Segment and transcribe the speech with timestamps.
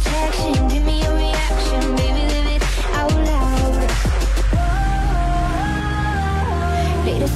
[0.00, 2.62] give me a reaction, baby, live it
[2.94, 3.90] out loud.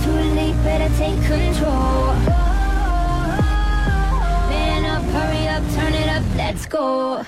[0.04, 2.14] Too late, better take control.
[4.48, 7.24] Man up, hurry up, turn it up, let's go.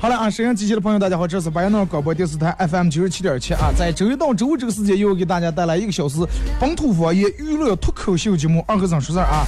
[0.00, 6.18] 好了啊，沈阳机器的朋友，大家好，这是白杨闹广播电视台 FM 九十七点七啊，在周一到周五这个时间，又给大家带来一个小时
[6.60, 9.44] 本土方言娱乐脱口秀节目《二和尚说事儿》啊。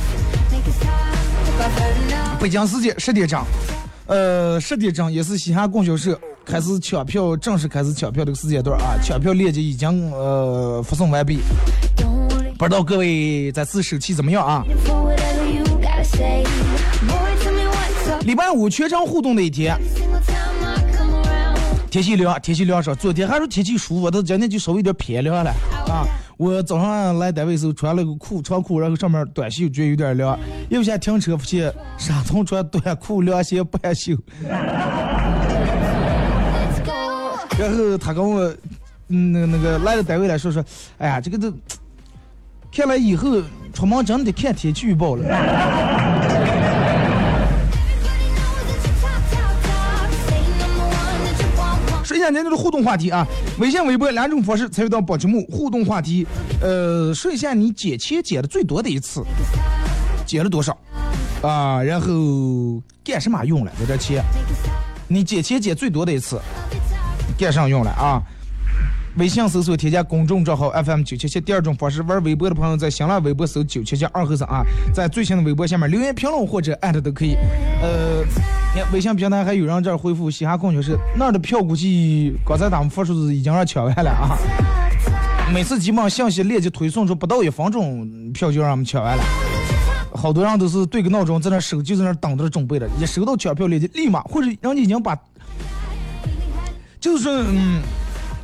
[2.40, 3.40] 北京时间十点整，
[4.06, 11.38] 呃，十点整也是西汉供销社开始抢票，正式开始抢票这个时间段啊，抢票链接已经呃发送完毕，
[12.58, 14.64] 不知道各位在此手气怎么样啊？
[18.22, 19.76] 礼拜五全场互动的一天，
[21.90, 22.96] 天气凉，天气凉爽。
[22.96, 25.50] 昨天还说天气舒服，但今天就稍微有点偏凉了
[25.88, 26.06] 啊。
[26.36, 30.38] 我早上来单位时候穿了个裤长裤，然后上面短袖，觉得有点凉。
[30.70, 34.16] 一不下停车，发现沙童穿短裤凉鞋半袖。
[37.58, 38.40] 然后他跟我，
[39.08, 40.64] 嗯，那个那个来了单位来说说，
[40.98, 41.52] 哎呀，这个都，
[42.72, 43.42] 看来以后
[43.74, 45.24] 出门真得看天气预报了。
[52.20, 53.26] 一下今天的互动话题啊，
[53.58, 56.26] 微信、微博两种方式参与到宝节目互动话题。
[56.60, 59.24] 呃，说一下你借钱借的最多的一次，
[60.26, 60.76] 借了多少
[61.40, 61.82] 啊？
[61.82, 64.22] 然后干什么用了这点钱？
[65.08, 66.38] 你借钱借最多的一次，
[67.38, 68.22] 干上用了啊？
[69.16, 71.40] 微信搜索添加公众账号 FM 九七七。
[71.40, 74.62] 第二种方式，玩微博的朋友在新浪微博搜九七七二和尚啊，
[74.94, 77.34] 在最新的微博下面留言评论或者艾特都可以。
[77.82, 78.22] 呃，
[78.74, 84.38] 你看微信平台还有人这儿回复嘻哈供销社那儿的票，估计刚才他们发出的已经让抢完了啊。
[85.52, 89.24] 每次基本上信息链接推送出不到一分钟，票就让我们抢完了。
[90.14, 95.18] 好多人都是对个闹钟在那手就在那等着准备着，一收到抢票链接，立马或者人家已经把，
[97.00, 97.80] 就是，嗯，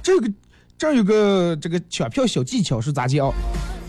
[0.02, 0.28] 这个
[0.78, 3.32] 这儿有个这个抢票小技巧是咋讲？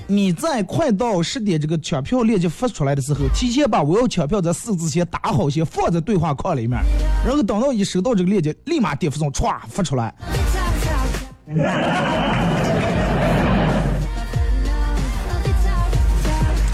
[0.08, 6.80] 你在快到十点这个抢票链接发出来的时候，提前把我要抢票这四个字先打好，先放在对话框里面，
[7.26, 10.16] 然后等到一收到这个链接，立马点发送，歘发出来。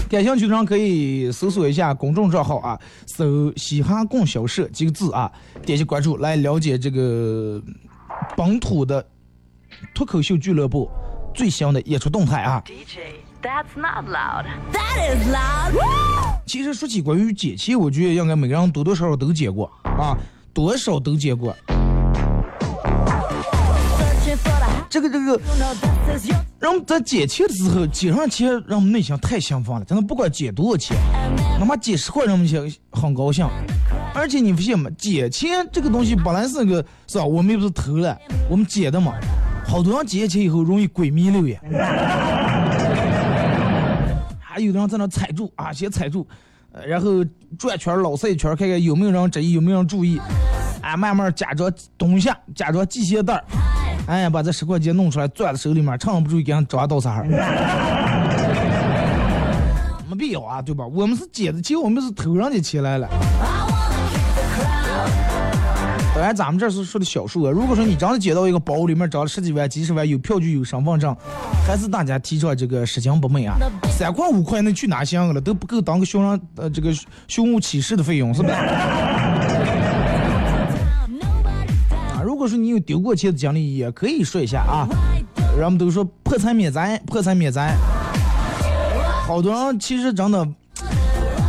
[0.08, 5.28] 感兴趣的人可以搜索一下公众账号啊，搜“嘻哈供销社”几个字啊，
[5.66, 7.60] 点击关注来了解这个
[8.36, 9.04] 本土的
[9.94, 10.90] 脱口秀俱乐部
[11.34, 12.62] 最新的演出动态啊。
[13.42, 14.46] That's not loud.
[14.72, 15.74] That is loud.
[16.46, 20.16] 其实说起关于借钱，我觉得应该每个人多多少少都借过啊，
[20.52, 21.54] 多少都借过。
[24.88, 25.38] 这个这个
[26.60, 30.96] 们在借钱的时候，借上钱让我们内心太兴奋了，真的不管借多少钱，
[31.58, 33.46] 哪怕借十块，让我们心很高兴。
[34.14, 34.88] 而且你发现吗？
[34.96, 37.24] 借钱这个东西本来是个是吧？
[37.24, 38.16] 我们又不是偷了，
[38.48, 39.12] 我们借的嘛。
[39.66, 41.58] 好多人捡钱以后容易鬼迷六眼，
[44.40, 46.26] 还有的人在那踩住啊，先踩住，
[46.72, 47.24] 呃然后
[47.58, 50.20] 转圈儿老赛一圈，看看有没有人质疑，有没有人注意，
[50.80, 53.44] 哎，慢慢假装蹲下，假装系鞋带儿，
[54.06, 57.24] 哎，把这十块钱弄出来，攥在手里面，趁不注意给人抓到啥。
[60.08, 60.86] 没必要啊，对吧？
[60.86, 63.08] 我们是捡的钱，我们是偷人家钱来了。
[66.14, 67.50] 当然，咱们这是说的小数额。
[67.50, 71.12] 如果说你真的捡到一个包，里面装了十几万、几十万，有票据、有身份证，
[71.66, 73.56] 还是大家提倡这个拾金不昧啊。
[73.90, 76.94] 三块五块那去哪行了，都不够当个凶人呃这个
[77.26, 78.54] 凶物启事的费用，是不是？
[78.54, 79.42] 啊，
[82.24, 84.86] 如果说你有丢过钱的经历，也可以说一下啊。
[85.58, 87.74] 人们都说破财免灾，破财免灾。
[89.26, 90.48] 好多人其实真的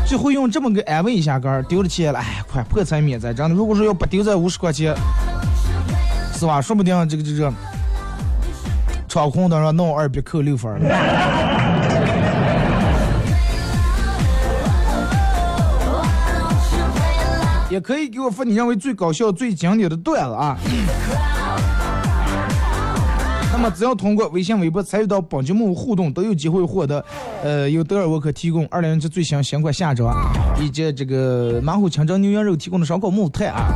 [0.07, 3.33] 就会用这么个安慰一下杆儿，丢了钱了，哎，快破财免灾。
[3.33, 4.95] 真的，如果说要不丢这五十块钱，
[6.33, 6.61] 是吧？
[6.61, 7.51] 说不定这个这个
[9.07, 10.89] 场控当上弄二别扣六分了。
[17.69, 20.55] 也可以给我发你认为最搞笑、最经典的段子啊。
[23.69, 27.03] 只要通过微信、微博参与到本节目互动，都有机会获得，
[27.43, 30.15] 呃，由德尔沃克提供二零一七最新新款夏装，
[30.59, 33.67] 以及这个马虎清蒸牛羊肉提供的烧烤木炭啊，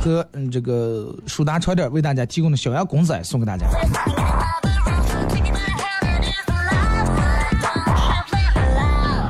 [0.00, 3.66] 和嗯这个舒达床垫为大家提供的小鸭公仔送给大家。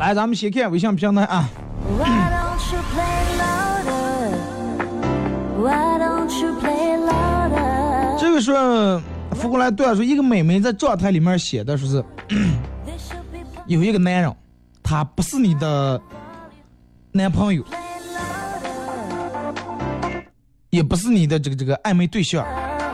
[0.00, 1.48] 来，咱们先看微信平台啊。
[8.18, 9.02] 这个说，
[9.40, 12.04] 扶过来对啊，说一个美眉在状态里面写的说是
[13.66, 14.36] 有一个男人，
[14.82, 15.98] 他不是你的
[17.12, 17.64] 男朋友，
[20.68, 22.46] 也不是你的这个这个暧昧对象，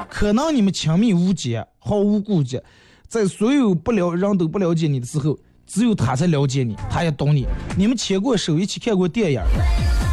[0.09, 2.61] 可能你们亲密无间，毫无顾忌，
[3.09, 7.45] 在所有不了人都不了解你的时候，只有他才了解你，他也懂你。
[7.77, 9.41] 你们牵过手，一起看过电影，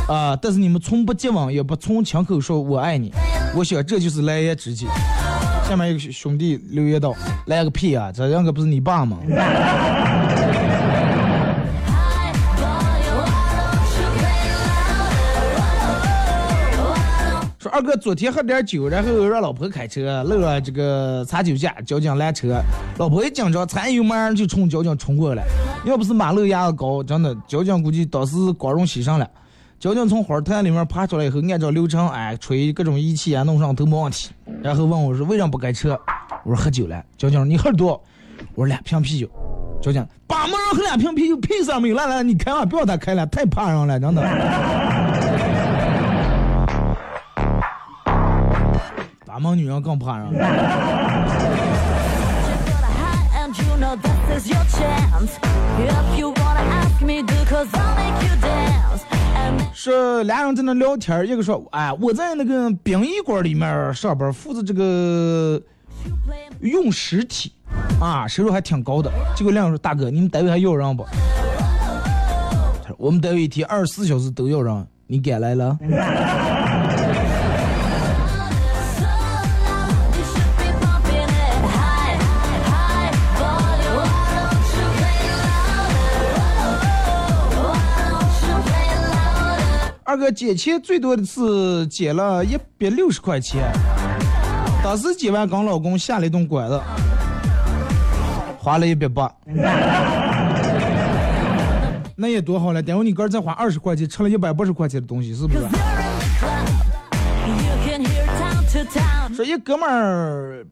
[0.08, 3.14] 啊、但是你们从不接吻，也不从亲口说我爱你。
[3.56, 4.88] 我想这就是蓝颜知己。
[5.74, 7.16] 下面一个兄弟留言道
[7.50, 8.12] ：“来个屁啊！
[8.12, 9.18] 这两个不是你爸吗？”
[17.58, 22.62] 说二哥昨天喝点酒，然后让老婆开车，漏了这个查酒驾，交警拦车，
[23.00, 25.44] 老婆一紧张，踩油门就冲交警冲过来。
[25.86, 29.28] 要不是马路牙子高，真的交警估计当时光荣牺牲了。
[29.84, 34.30] 交警从花坛里面爬出来以后，按照流程，哎，吹各种仪器啊，弄上都没问题。
[34.62, 36.00] 然后问我说为什么不开车？
[36.46, 37.04] 我说喝酒了。
[37.18, 38.02] 交警说你喝多？
[38.56, 39.28] 我说两瓶啤酒。
[39.82, 41.98] 交警把门人喝两瓶啤酒，屁事没有。
[41.98, 44.22] 来来，你开吧，不要他开了，太怕人了，真的。
[49.28, 50.30] 把门女人更怕人。
[53.36, 55.32] And you know this is your chance.
[55.78, 58.53] If you wanna ask me, do cause I'll make you dance.
[59.44, 65.62] And 说俩人在那聊天，一个说，哎，我在那个殡仪馆里面上班，负责这个
[66.62, 67.52] 用尸体，
[68.00, 69.12] 啊，收入还挺高的。
[69.36, 71.04] 结果两人说，大哥，你们单位还要人不？
[71.04, 75.78] 他说，我们单位一天二十四小时都要人，你敢来了？
[90.14, 93.64] 二哥借钱最多的是借了一百六十块钱，
[94.84, 96.80] 当时借完跟老公下了一顿馆子，
[98.60, 99.34] 花了一百八。
[102.16, 105.62] 那也多好了，等会你哥再花二十块钱，吃了一百八十块钱的东西，是不是？
[109.36, 110.64] 说一哥们儿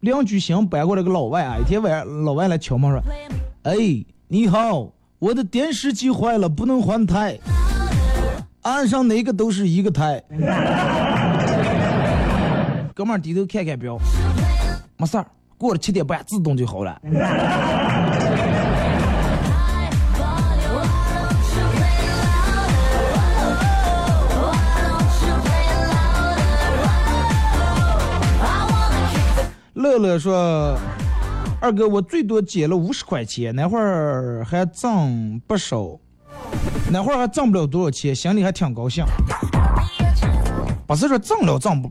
[0.00, 3.00] 邻居新搬过来个老外啊，一天晚上老外来敲门说
[3.64, 3.74] ：“哎，
[4.28, 7.38] 你好，我的电视机坏了，不能换台，
[8.62, 10.22] 岸上哪个都是一个胎。
[12.94, 13.98] 哥们儿低头看看表，
[14.96, 15.26] 没事儿，
[15.58, 17.00] 过了七点半自动就好了。
[29.74, 30.78] 乐乐说
[31.60, 35.98] ：“二哥，我最多减了五十块钱，那会儿还挣不少，
[36.90, 39.04] 那会儿还挣不了多少钱，心里还挺高兴。
[40.86, 41.90] 不是说挣了挣不，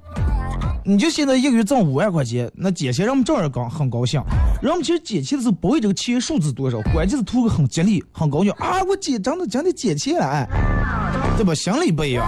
[0.86, 4.22] 你就现在一个月挣五万块钱，那借钱让我们照样高很高兴。
[4.62, 8.84] 人们其实借钱的时候不为这个钱数字多少，关键是图个很吉利、很高兴啊！
[8.88, 10.48] 我借真的真的借钱了，哎，
[11.36, 11.56] 对吧？
[11.56, 12.24] 心里不一样。”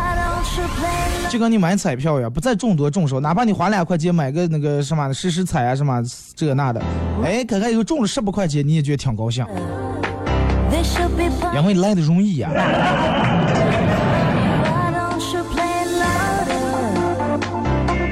[1.30, 6.02] 就跟你买彩票一样，不在中多中少，哪怕你花两块钱买个那个什么时时彩啊，什么
[6.36, 6.82] 这那的，
[7.24, 9.46] 哎，看看以后中了十八块钱，你也觉得挺高兴，
[11.56, 12.50] 因为来的容易呀。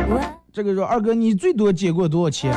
[0.07, 2.53] Why- 这个说二哥，你最多借过多少钱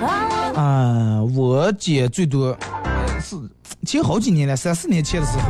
[0.00, 3.36] ？want 啊、我借最多呃是
[3.84, 5.44] 前好几年了，三四年前的时候，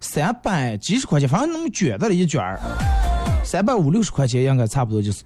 [0.00, 2.60] 三百几十块钱，反正那么卷的了一卷儿，
[3.42, 5.24] 三百五六十块钱应该差不多就是，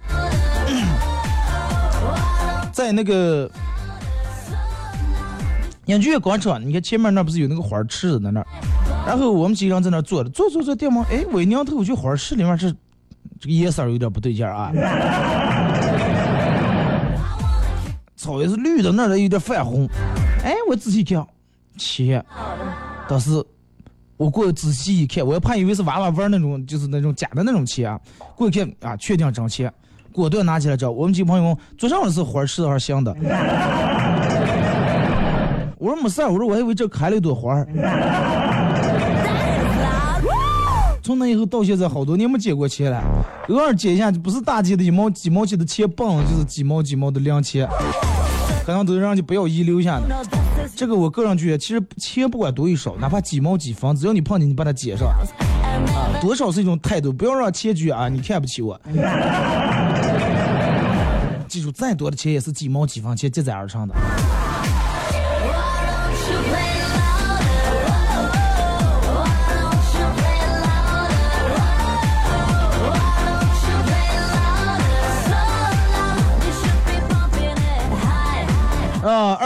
[2.71, 3.51] 在那个
[5.89, 8.45] 影剧院广场，你看前面那不是有那个花池子在那，
[9.07, 12.69] 然后我们几个人在那坐着，坐坐坐电门，哎，我一扭头，我觉花池里面这
[13.39, 14.71] 这个颜色有点不对劲儿啊。
[18.15, 19.89] 草也是绿的，那有点泛红。
[20.43, 21.25] 哎，我仔细看，
[21.75, 22.23] 钱，
[23.07, 23.43] 但是
[24.15, 27.99] 我过仔细一看，我还怕以为是娃娃玩那种，就是那种假的那种钱啊。
[28.35, 29.73] 过一看啊，确定真钱，
[30.11, 33.11] 果断拿起来找我们几个朋友问桌上的是花儿吃的还是香的？
[35.79, 37.65] 我说没事儿，我说我还以为这开了一朵花儿。
[41.01, 43.01] 从那以后到现在好多年没捡过钱了，
[43.47, 47.65] 偶尔捡一下，不是大几的一毛几毛钱的钱棒，就是几毛几毛的零钱，
[48.65, 50.07] 可能都是让你不要遗留下的。
[50.75, 55.15] 这个我个人觉得，其实钱不管多与少，哪怕几毛几分，只要你碰见，你把它捡上，啊，
[56.21, 58.79] 多少是一种态度，不要让钱觉啊你看不起我。
[61.47, 63.95] 记住，再多的钱也是几毛几分钱积攒而成的。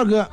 [0.04, 0.30] 二哥，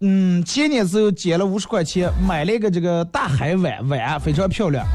[0.00, 4.86] 嗯，前年时候捡了五十块钱，买了一个这个大海碗，碗非常漂亮，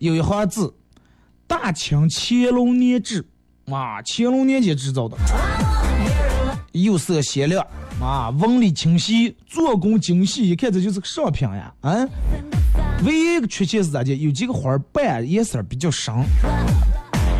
[0.00, 0.74] 有一行字
[1.46, 3.24] “大清乾隆年制”，
[3.70, 5.16] 啊，乾隆年间制造的，
[6.72, 7.64] 釉色鲜亮，
[8.00, 12.04] 啊，纹理清晰，做工精细，一看这就是个上品呀，啊，
[13.04, 14.12] 唯一一个缺陷是咋的？
[14.12, 16.12] 有几个花瓣颜色比较深，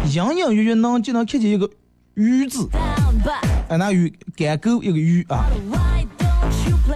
[0.07, 1.69] 隐隐约约能就能看见一个
[2.15, 2.69] “鱼”字。
[3.73, 5.47] 哎，那鱼干沟一个鱼啊，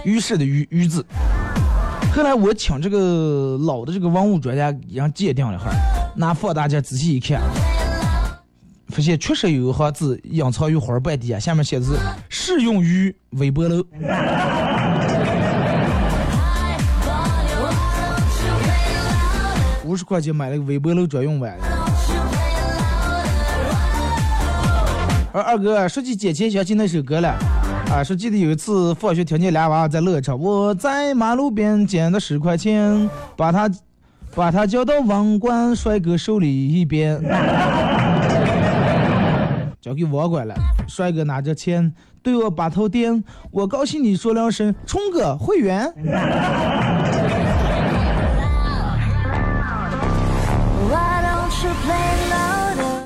[0.05, 1.03] 浴室的鱼，鱼字。
[2.13, 5.71] 后来我请这个老的这个文物专家让鉴定了哈，
[6.15, 7.41] 拿放大镜仔细一看，
[8.89, 11.93] 发现确实有一行字隐藏于花瓣底下，下面写的是
[12.29, 13.83] “适用于微波炉”。
[19.83, 21.57] 五十块钱买了个微波炉专用碗。
[25.41, 27.29] 二哥说起捡钱想起那首歌了，
[27.91, 33.69] 啊，说记得有一次放学听见俩娃娃在乐唱，我在马路边捡的十块钱，把他
[34.35, 37.21] 把他交到网管帅哥手里一边，
[39.81, 40.55] 交给网管了。
[40.87, 45.93] 帅哥拿着钱对我把头点，我高兴地说两声冲哥会员。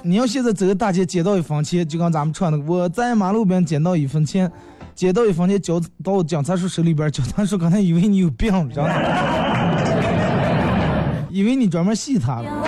[0.03, 4.51] 你要现在走在大街捡到一分钱，就刚咱们唱的，我在马路边捡到一分钱，
[4.96, 8.93] 捡到一分钱交到警察叔手里边，警察叔刚才以为你有病，知道吗？
[11.29, 12.67] 以为你专门戏他了。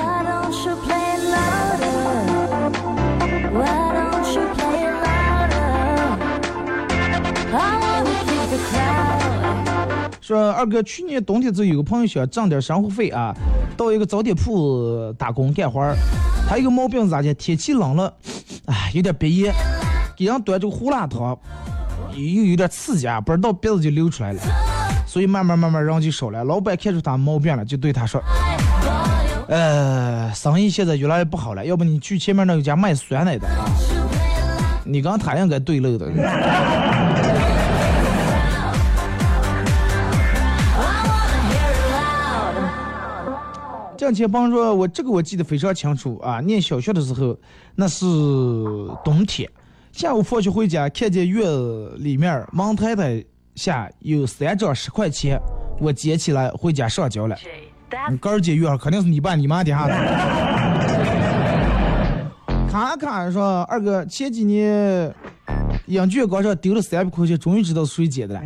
[10.23, 13.35] 说二哥，去年冬天时候有个朋友想挣点生活费啊，
[13.75, 15.97] 到一个早点铺打工干活儿。
[16.47, 17.33] 他一个毛病是咋的？
[17.33, 18.13] 天气冷了，
[18.67, 19.53] 哎，有点鼻炎，
[20.15, 21.37] 给人端这个胡辣汤，
[22.15, 24.41] 又有点刺激啊，不知道鼻子就流出来了。
[25.05, 26.41] 所以慢慢慢慢人就少了。
[26.45, 28.23] 老板看出他毛病了，就对他说
[29.49, 33.67] ：“呃，生意现在越来越不好了，要不你去前面那家卖酸奶的啊？
[34.85, 36.09] 你跟他应该对漏的。”
[43.97, 46.41] 向前帮说，我这个我记得非常清楚啊！
[46.41, 47.37] 念小学的时候，
[47.73, 48.05] 那是
[49.03, 49.49] 冬天，
[49.93, 51.41] 下午放学回家，看见院
[51.97, 53.23] 里面门台台
[53.55, 55.39] 下有三张十块钱，
[55.79, 57.37] 我捡起来回家上交了。
[58.09, 59.87] 你刚捡院肯定是你爸你妈的哈。
[62.69, 65.13] 卡卡说，二哥前几年
[65.85, 68.41] 养卷高上丢了三百块钱，终于知道是谁捡的了。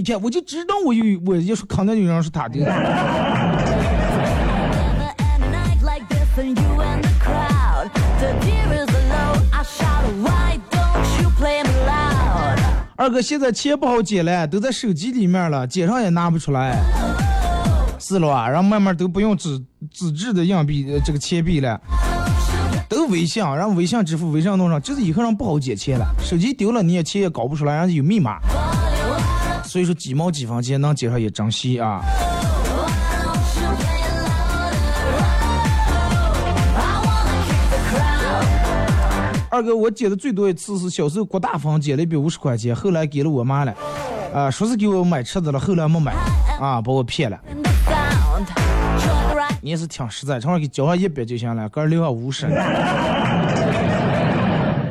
[0.00, 2.58] 你看，我就知道我有，我要说肯定有人是他的。
[12.96, 16.78] 二哥，现在钱不好捡了，都在手机里面了，捡上也拿不出来。
[17.98, 21.78] 是了啊，然后慢慢都不用纸纸质的硬币，这个钱币了，
[22.88, 26.06] 都微信，然后微信支付、微信弄上，就是以后人不好捡钱了。
[26.22, 28.38] 手机丢了，你也钱也搞不出来，人家有密码。
[29.70, 32.02] 所以说几毛几分钱能捡上也珍惜啊！
[39.48, 43.72] 二哥，我捡的最多一次是小时候郭大方捡了一笔五十块钱，后来给了我妈了，
[44.34, 46.14] 啊，说是给我买车子了，后来没买，
[46.58, 47.38] 啊，把我骗了。
[49.60, 52.48] 你也是挺实在，正好给交上一百就行了，个留下五十，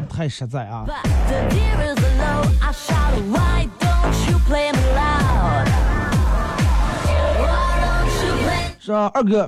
[0.10, 0.86] 太实在啊！
[8.89, 9.48] 说二哥，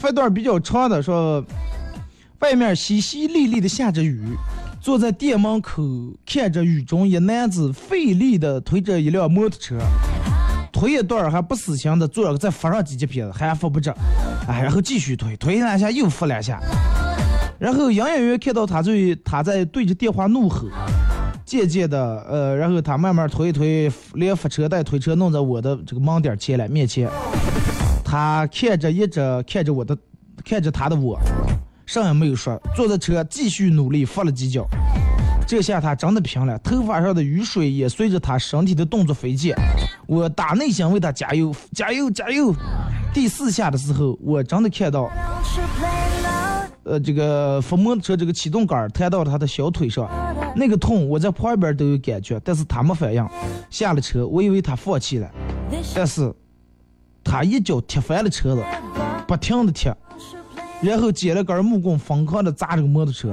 [0.00, 1.44] 发段比较长的说，
[2.40, 4.20] 外面淅淅沥沥的下着雨，
[4.80, 5.84] 坐在店门口
[6.26, 9.78] 看着雨中一男子费力的推着一辆摩托车，
[10.72, 13.96] 推一段还不死心的坐着再扶上几级片子，还扶不着，
[14.48, 16.60] 哎，然后继续推，推两下又扶两下，
[17.60, 18.92] 然后营业员看到他在
[19.24, 20.66] 他在对着电话怒吼，
[21.44, 27.08] 渐渐的，呃，然后他慢慢推一推，连扶车带推车弄在我的这个门点前来面前，
[28.06, 29.98] 他看着一直看着我的，
[30.44, 31.18] 看着他的我，
[31.86, 34.64] 啥也没有说，坐在车继续努力发了几脚。
[35.44, 39.56] 这下他真的平了，头发上的雨水也随着他身体的动作飞溅。
[40.06, 42.54] 我打内心为他加油，加油，加油！
[43.12, 45.10] 第四下的时候，我真的看到，
[46.84, 50.08] 呃，这个扶摩托车这个启动杆儿弹到了他的小腿上，
[50.54, 53.28] 那个痛我在旁边都有感觉，但是他没反应。
[53.68, 55.28] 下了车，我以为他放弃了，
[55.92, 56.32] 但是
[57.26, 58.62] 他一脚踢翻了车子，
[59.26, 59.90] 不停的踢，
[60.80, 63.32] 然后捡了根木棍，疯狂的砸这个摩托车。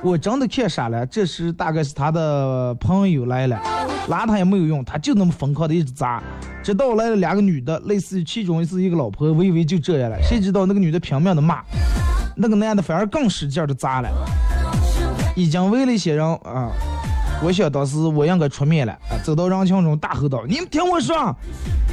[0.00, 3.60] 我真的看傻了，这时大概是他的朋友来了，
[4.08, 6.22] 拉他也没有用，他就那么疯狂的一直砸，
[6.62, 11.62] 直到来了两个女的，类似于其中是一个老婆，我以为就这样了，谁知道那个女的拼命的骂，
[12.36, 14.08] 那个男的反而更使劲的砸了，
[15.34, 16.70] 已经围了一些人啊。
[17.44, 21.34] 我想当时我应该出面了，走到人群中大吼道：“你们听我说，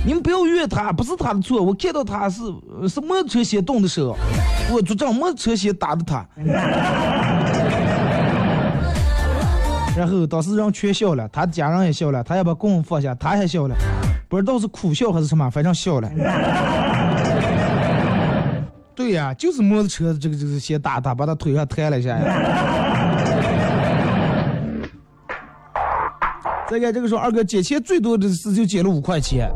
[0.06, 2.42] 你们不要怨他，不是他的错，我看到他是
[2.88, 4.16] 是摩托车先动的手，
[4.72, 6.24] 我主张摩托车先打的他。
[9.98, 13.76] ”然后当时人全笑了，他家人也笑了，他也把棍放下，他也笑了，
[14.30, 16.10] 不知道是苦笑还是什么，反正笑了。
[18.96, 22.89] 对呀，就是摩托车这个这个先打他，把他腿上弹了一下呀。
[26.70, 29.52] 再看这个说，二哥捡钱最多的是就捡了五块钱，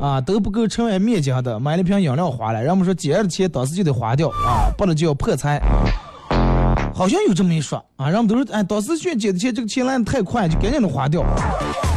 [0.00, 5.60] 啊都不够吃碗面筋的，买了瓶饮料花了，人们说借的钱当时就得花掉啊，不然就要破财。
[6.94, 11.22] 好像有这么一说啊，人们都是哎，当时炫捡的钱，这个钱来的太快，就赶紧的花掉，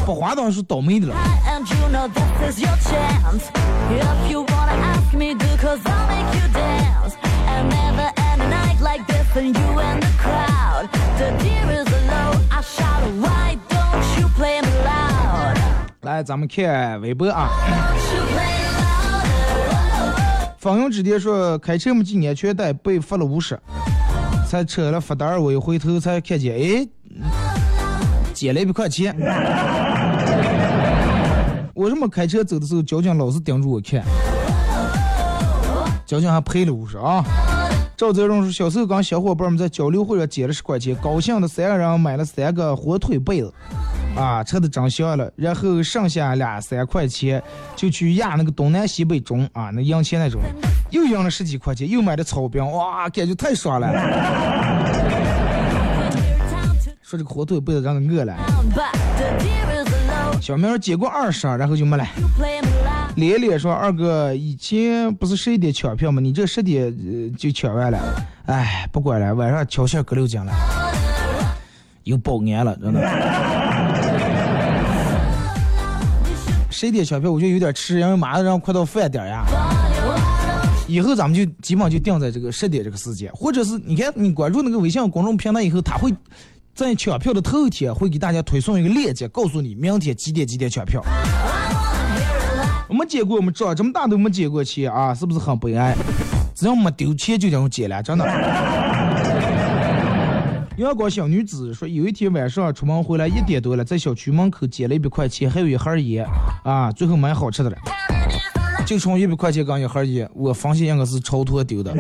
[0.06, 1.16] 不花当然是倒霉的了。
[16.08, 17.50] 来，咱们看微博啊?
[20.58, 23.60] 方永之爹说，开车没系安全带被罚了五十，
[24.48, 26.88] 才扯了罚单儿，我一回头才看见，哎，
[28.34, 29.14] 捡了一百块钱。
[31.74, 34.02] 为什么开车走的时候，交警老是盯着我看？
[36.06, 37.22] 交警还赔了五十啊！
[37.98, 43.54] 赵泽荣说，小时候跟小伙伴们在交流会上捡了十块钱，高兴的三个人买了三个火腿被子，
[44.18, 45.32] 啊，车子真香了。
[45.36, 47.42] 然后剩下两三块钱
[47.76, 50.42] 就去压那个东南西北中啊，那赢钱那种，
[50.90, 53.88] 又赢了十几块钱，又买的草饼，哇，感觉太爽了。
[57.02, 58.36] 说这个火腿被子让人饿了。
[60.42, 62.06] 小明接过二十，然后就没了。
[63.16, 66.22] 连连说：“二哥，以前不是十一点抢票吗？
[66.22, 67.98] 你这十点呃就抢完了，
[68.46, 70.54] 哎，不管了，晚上敲下隔六斤了，
[72.04, 73.67] 又保安了，真的。
[76.80, 79.44] 十一点抢票我觉得有点迟，因为马上快到饭点呀。
[80.88, 86.14] 以后咱们就基本上就定在这个十点这个时间，或者是你看你关注那个微信公众平台以后，他会
[86.76, 91.04] 在抢票的头一天会给大家推送一个链接，告诉你明天几点几点抢票。
[92.88, 95.96] 我没捡过，我们长这么大都没捡过钱啊，是不是很悲哀？
[96.54, 98.24] 只要没丢钱就叫我捡了，真的。
[100.78, 106.24] 阳光小女子说，有一天晚上出门回来一点多了，在小区门口捡了一百块钱，还有一盒烟，
[106.64, 107.78] 啊，最后买好吃的了。
[108.86, 111.92] 就冲一百块钱跟一盒烟，我发现应该是超脱丢的。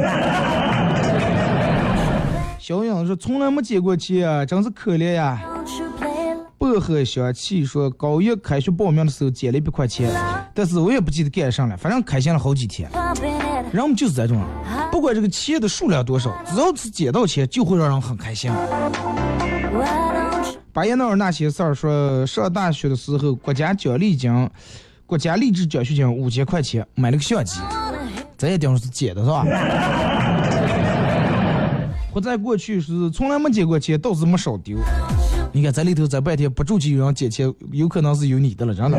[2.59, 5.41] 小影说，从来没捡过钱啊，真是可怜呀。
[6.59, 10.11] 薄荷香气说，高一开学报名的时候捡了一百块钱，
[10.53, 12.87] 但是我也不记得干啥了，反正开心了好几天。
[13.71, 14.45] 人们就是这种人，
[14.91, 18.49] 不管这个钱的数量多少，只要是捡到钱，就会让人很开心。
[20.71, 24.49] 巴彦淖尔那些事儿说，上大学的时候，国家奖励金，
[25.05, 27.59] 国家励志奖学金五千块钱，买了个相机，
[28.37, 29.45] 咱也顶说是捡的是吧？
[32.13, 34.77] 活在过去是从来没捡过钱，倒是没少丢。
[35.51, 38.97] 你看在里头，在半天不住就有人捡钱，有可能是有你的了，真的。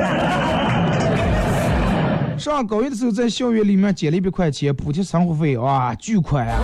[2.38, 6.54] 上高一的时候，在校园里面捡了一百块钱补贴生活费，哇，巨款啊！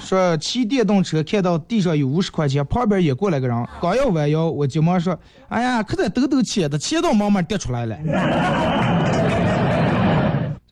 [0.00, 5.16] 说骑电动车看到地上有五十块钱，旁边也过来个人，刚要弯腰，我急忙说
[5.48, 7.96] ：“哎呀，可得抖抖钱的，钱都慢慢跌出来了。”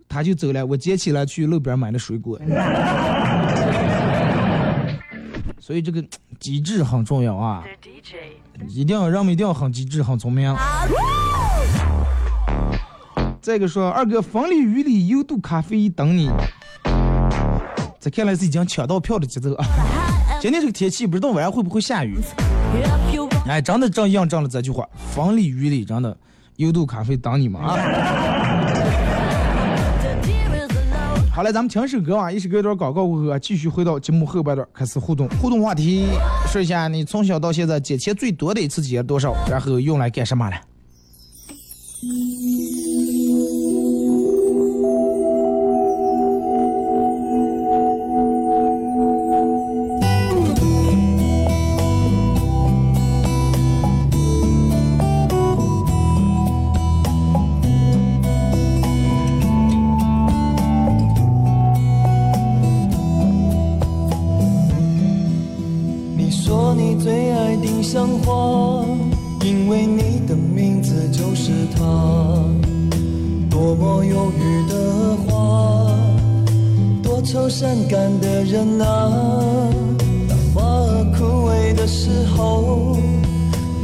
[0.08, 0.64] 他就走了。
[0.64, 2.40] 我捡起来去路边买了水果。
[5.66, 6.00] 所以这个
[6.38, 7.64] 机智很重要啊，
[8.68, 10.54] 一定要人们一定要很机智很聪明。
[13.40, 16.30] 再一个说，二哥风里雨里优度咖啡等你。
[17.98, 19.66] 这看来是已经抢到票的节奏啊！
[20.40, 22.16] 今天这个天气不知道晚上会不会下雨。
[23.48, 26.16] 哎，真的正印证了这句话，风里雨里真的
[26.58, 28.35] 优度咖啡等你们啊！
[31.36, 35.28] 好了，咱们听首歌啊，一首歌一段广告过后啊，继续回到节目后半段开始互动。
[35.38, 36.06] 互动话题，
[36.50, 40.56] 说一下你从小到现在捡钱最多的一次捡了多少，然后用来干什么了？
[78.56, 79.12] 人啊。
[80.26, 82.96] 当花儿枯萎的时候，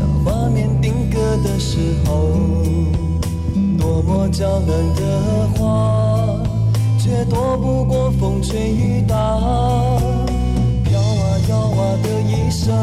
[0.00, 2.30] 当画面定格的时候，
[3.78, 6.40] 多么娇嫩的花，
[6.98, 9.14] 却躲不过风吹雨打。
[10.84, 12.74] 飘啊摇啊的一生，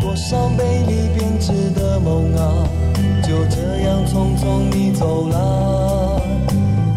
[0.00, 2.66] 多少美丽编织的梦啊，
[3.22, 6.20] 就这样匆匆你走了，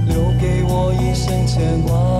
[0.07, 2.16] 留给我一生牵挂。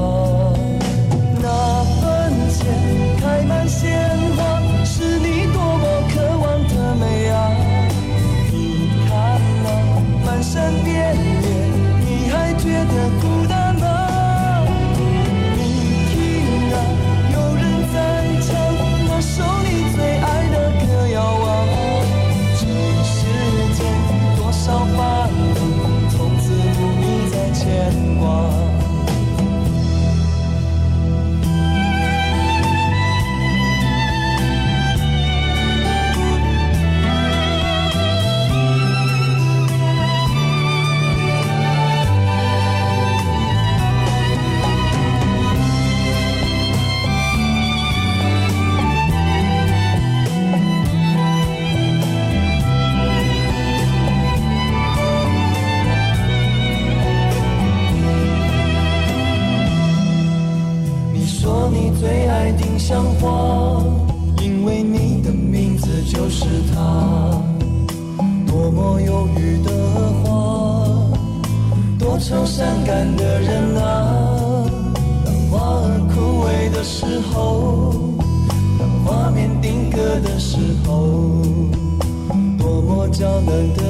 [83.17, 83.81] 娇嫩的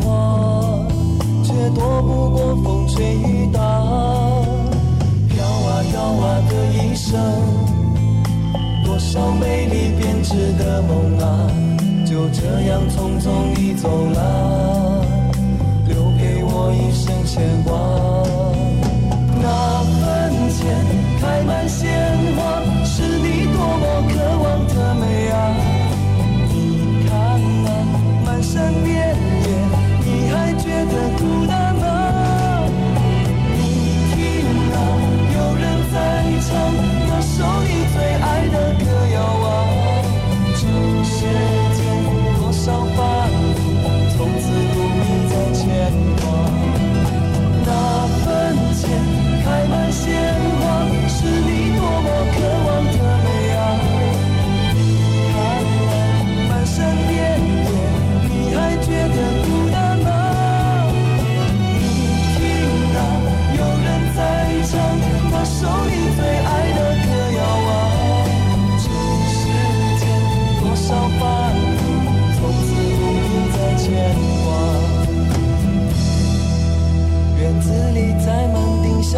[0.00, 0.84] 花，
[1.44, 3.60] 却躲不过风吹雨打。
[5.28, 7.20] 飘啊摇啊的一生，
[8.84, 11.46] 多少美丽编织的梦啊，
[12.04, 15.04] 就这样匆匆地走了，
[15.86, 17.70] 留给我一生牵挂。
[19.40, 19.46] 那
[20.00, 20.60] 坟前
[21.20, 22.11] 开满鲜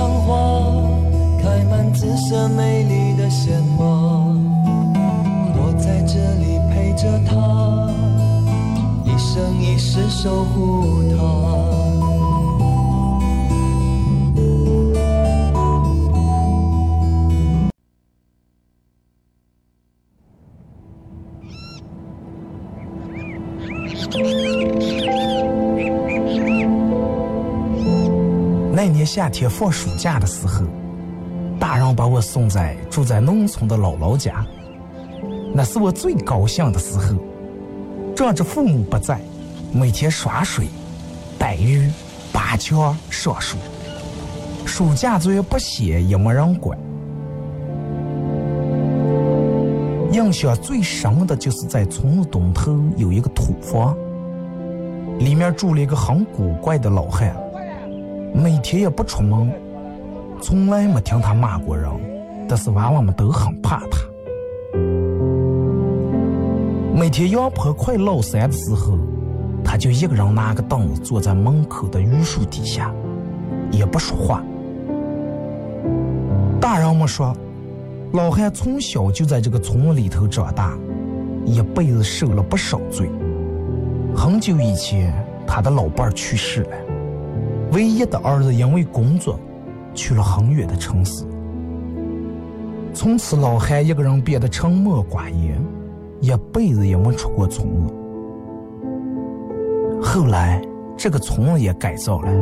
[0.04, 0.60] 丁香花，
[1.40, 3.86] 开满紫色美丽的鲜花。
[5.56, 7.88] 我在这里陪着她，
[9.04, 11.43] 一生一世守护她。
[29.04, 30.64] 夏天放暑假的时候，
[31.58, 34.44] 大人把我送在住在农村的姥姥家，
[35.54, 37.16] 那是我最高兴的时候。
[38.14, 39.20] 仗着父母不在，
[39.72, 40.68] 每天耍水、
[41.36, 41.90] 逮鱼、
[42.32, 43.56] 拔枪、上树，
[44.64, 46.78] 暑假作业不写也没人管。
[50.12, 53.96] 印象最深的就是在村东头有一个土房，
[55.18, 57.36] 里面住了一个很古怪的老汉，
[58.34, 59.48] 每天也不出门，
[60.42, 61.88] 从来没听他骂过人，
[62.48, 64.00] 但是娃娃们都很怕他。
[66.92, 68.98] 每天阳坡快落山的时候，
[69.64, 72.92] 他就一个人拿个凳子坐在门口的榆树底下，
[73.70, 74.42] 也不说话。
[76.60, 77.32] 大人们说，
[78.14, 80.76] 老汉从小就在这个村里头长大，
[81.44, 83.08] 一辈子受了不少罪。
[84.16, 85.14] 很久以前，
[85.46, 86.76] 他的老伴去世了，
[87.74, 89.38] 唯一的儿子因为工作
[89.92, 91.24] 去了很远的城市。
[92.94, 95.60] 从此，老汉一个人变得沉默寡言。
[96.20, 97.92] 一辈子也没出过村子。
[100.00, 100.62] 后来，
[100.96, 102.32] 这个村子也改造了。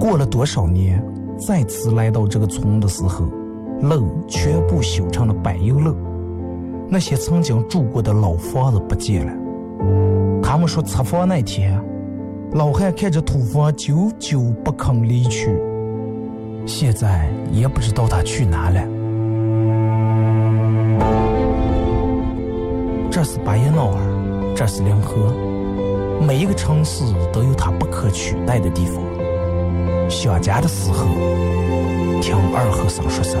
[0.00, 1.04] 过了多少年，
[1.38, 3.26] 再次来到这个村的时候，
[3.82, 5.94] 路全部修成了柏油路。
[6.88, 9.32] 那些曾经住过的老房子不见了。
[10.42, 11.80] 他们说，拆房那天，
[12.52, 15.56] 老汉看着土房，久久不肯离去。
[16.66, 18.82] 现在也不知道他去哪了。
[23.08, 25.32] 这是巴彦淖尔，这是临河，
[26.26, 29.00] 每一个城市都有它不可取代的地方。
[30.08, 31.06] 想家的时候，
[32.20, 33.40] 听二和尚说声。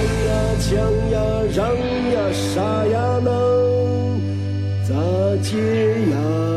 [0.00, 0.76] 抢呀，抢
[1.10, 1.20] 呀，
[1.54, 1.76] 嚷
[2.12, 3.28] 呀，杀呀，能
[4.88, 4.94] 咋
[5.42, 5.58] 接
[6.10, 6.49] 呀？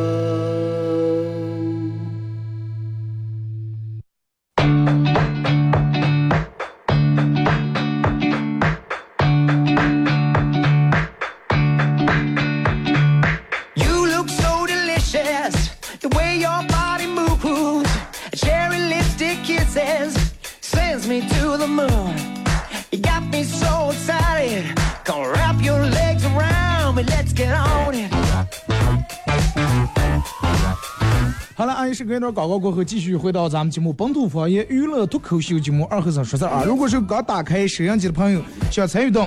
[32.04, 36.63] 好了，安是隔一段广告过后，继续回到咱们节目本土方言娱乐脱口秀节目二和尚说事儿啊。
[36.66, 39.22] 如果是刚打开收音机的朋友，想参与到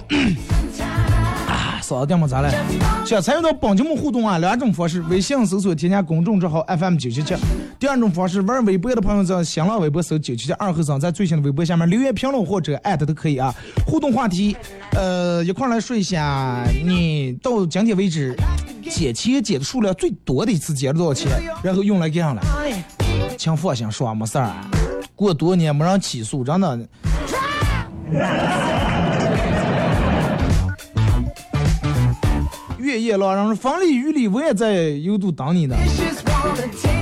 [1.46, 2.52] 啊，嗓子掉么咋了？
[3.04, 7.34] 想参与到本节目互动啊，两种方式：微信搜索添加公众账号 FM 九七七；
[7.78, 13.54] 第二种方式，玩微博的朋友在新浪微博搜九七七二和尚，在最新的微博下面留言评论或者艾特都可以啊。
[13.86, 14.56] 互动话题，
[14.92, 18.34] 呃，一块来说一下，你到今天为止
[18.90, 21.30] 捡钱捡的数量最多的一次捡了多少钱，
[21.62, 22.42] 然后用来干啥了？
[23.36, 24.50] 请放心说，没事儿，
[25.14, 26.88] 过多年没人起诉，真的。
[32.78, 35.76] 月夜狼人风里雨里，我也在幽都等你呢。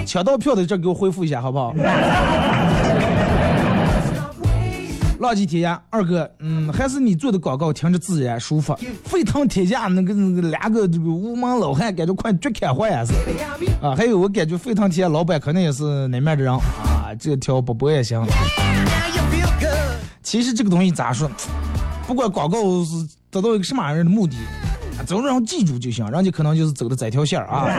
[0.07, 1.75] 抢到票的这给我回复一下好不好？
[5.21, 8.77] 浪迹天涯，二哥，嗯，还是你做的广告听着自然舒服。
[9.05, 13.15] 沸腾天下那个那个两个这个无门老汉，感觉快绝开花也是。
[13.81, 18.23] 啊，还有我感觉沸腾天下老板可能也是那面的人啊，这条不播也行。
[20.23, 21.31] 其实这个东西咋说，
[22.07, 22.91] 不管广告是
[23.31, 24.37] 得到一个什么样的目的，
[25.07, 27.67] 总让人记住就行，人家可能就是走的这条线儿啊。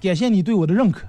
[0.00, 1.06] 感谢你对我的认可。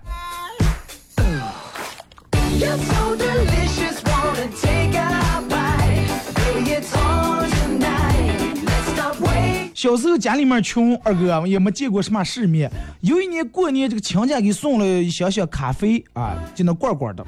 [9.74, 12.72] 小时候家里面穷，二哥也没见过什么世面。
[13.02, 17.26] 有一年过年，这个亲家给送了一箱箱咖啡啊，就那罐罐的。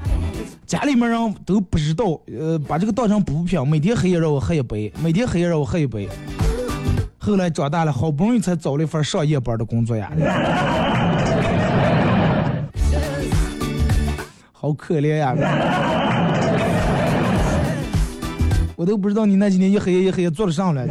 [0.65, 6.09] 家里面人都不知道，呃，把这个当成补品，每天黑夜让我喝一杯，每天黑夜让我喝一杯。
[7.19, 10.11] 后来长大了，好不容易才找了一份上夜班的工作呀。
[14.51, 15.35] 好可怜呀！
[18.75, 20.87] 我都不知道你那几年一黑夜一黑夜做了啥来。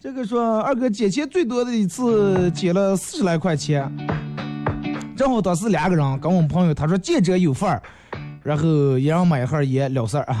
[0.00, 3.88] 这个说二哥借钱最多的一次借了四十来块钱，
[5.16, 7.82] 正好当时两个人跟我们朋友，他说见者有份儿，
[8.42, 10.40] 然后一人买一盒烟了事儿啊。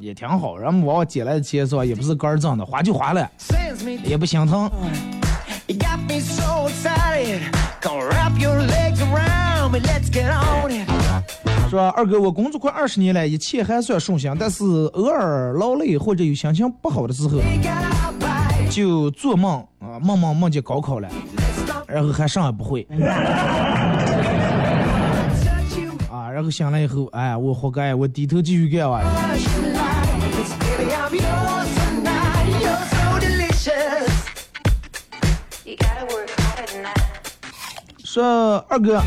[0.00, 0.56] 也挺好。
[0.56, 3.28] 然后往我借来的钱是吧，也不是干儿挣的，花就花了，
[4.04, 4.70] 也不心疼。
[5.68, 7.42] It.
[11.68, 17.40] 说二哥，我工作快二十年了，一切还算顺心，但是偶尔劳累或者有心情不好的时候，
[18.76, 21.08] 就做梦啊，梦梦梦见高考了，
[21.88, 22.86] 然后还啥也不会
[26.12, 26.30] 啊。
[26.30, 28.86] 然后醒来以后，哎，我活该，我低头继续干。
[28.86, 29.00] 我。
[38.04, 39.02] 说二哥，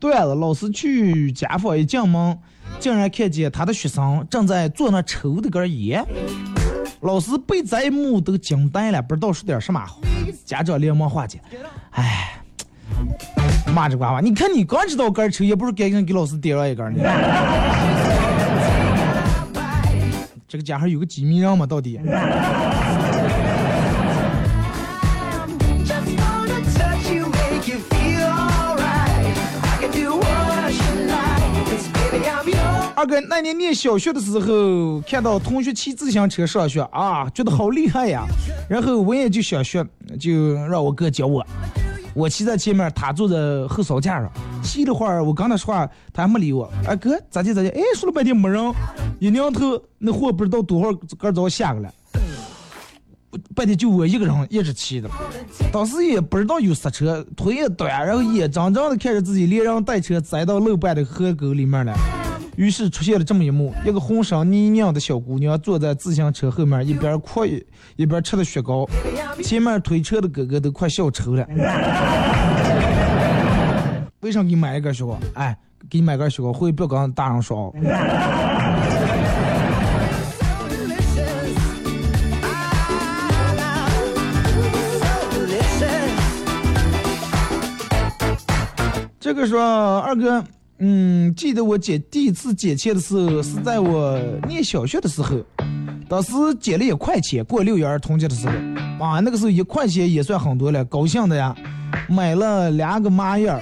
[0.00, 2.38] 对了，老师去家访，一进门
[2.80, 6.02] 竟然看见他的学生正在做那稠的根烟。
[7.00, 10.00] 老师被这一幕都惊呆了，不知道说点什么好。
[10.44, 11.40] 家长连忙化解，
[11.90, 12.40] 哎，
[13.74, 17.02] 骂着瓜娃，你看你刚知道根抽也，不是赶紧给老师点上一根呢？
[20.48, 21.66] 这个家还有个机密人吗？
[21.66, 22.00] 到底？
[32.96, 38.24] 二哥那年念小学的时候，看到同学骑自行车上学啊，觉得好厉害呀。
[38.70, 39.86] 然后我也就想学，
[40.18, 41.46] 就让我哥教我。
[42.14, 43.36] 我骑在前面，他坐在
[43.68, 44.32] 后槽架上。
[44.62, 46.72] 骑了会儿，我跟他说话，他还没理我。
[46.86, 47.68] 哎哥，咋地咋地？
[47.68, 48.72] 哎，说了半天没人，
[49.20, 51.92] 一扭头，那货不知道多少个早下过来。
[53.54, 55.10] 半天就我一个人一直骑的，
[55.72, 61.94] 当时也不知道有刹车，腿也短，然后眼睁睁的看着自己连人带车栽到路半的河沟里面了。
[62.56, 67.44] 于是出现了这么一幕：一个浑身泥泞的小姑娘坐在自行车后面，一边哭
[67.96, 68.88] 一边吃着雪糕，
[69.42, 71.46] 前面推车的哥哥都快笑抽了。
[74.20, 75.18] 为啥给你买一根雪糕？
[75.34, 75.54] 哎，
[75.90, 77.70] 给你买根雪糕，回去不要跟大人说
[89.26, 90.44] 这个说二哥，
[90.78, 95.44] 嗯，记得我借第一次借钱的时候是在我念小学的时候，
[96.08, 101.52] 当时借了一块钱，过六一儿童节的时候，啊，那个时候一块钱也算很多了，高兴的呀，
[102.08, 103.60] 买了两个麻叶儿，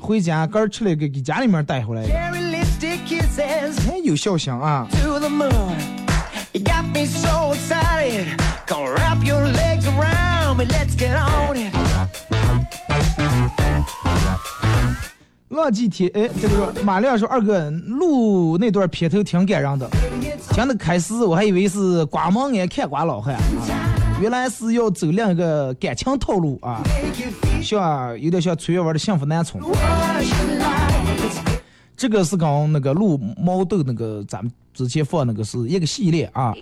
[0.00, 2.08] 回家刚儿吃了一个，给家里面带回来的，
[3.88, 4.84] 哎，有孝心啊。
[15.48, 19.88] 浪迹天，哎，这个说马亮说二哥录那段片头挺感人的，
[20.52, 23.40] 听的开始我还以为是刮目眼看瓜老汉啊，
[24.20, 26.82] 原来是要走另一个感情套路啊，
[27.62, 29.60] 像有点像崔月文的幸福南充。
[31.96, 36.52] 这个是跟那个录毛豆那个咱们之前放那个是一个系列啊，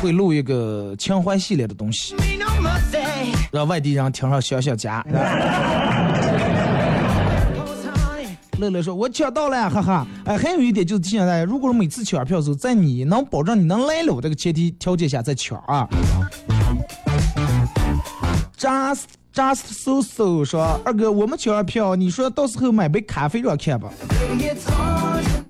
[0.00, 2.14] 会录一个情怀系列的东西，
[3.50, 5.04] 让外地人听上想想家。
[8.58, 10.06] 乐乐说：“我抢到了，哈哈！
[10.24, 15.88] 哎，还有一点就是提醒大家，如果每次抢票的时候，在你能保证你能来了这个前提条件下再抢啊。
[18.58, 23.88] ”Just Just So So 说：“二哥，我们抢完票，你说到时候买杯咖啡让看吧，